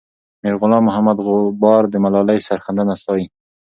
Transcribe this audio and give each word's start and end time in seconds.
میرغلام 0.43 0.83
محمد 0.87 1.17
غبار 1.27 1.83
د 1.89 1.95
ملالۍ 2.03 2.39
سرښندنه 2.47 2.93
ستايي. 3.01 3.25